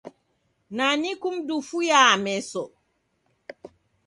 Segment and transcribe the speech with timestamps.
[0.77, 2.63] Nani kumdufuyaa meso?